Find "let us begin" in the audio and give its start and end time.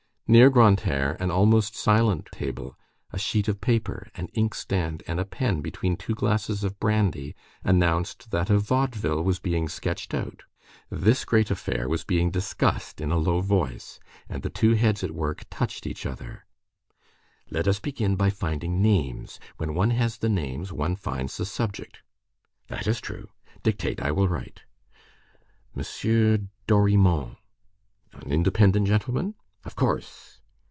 17.49-18.15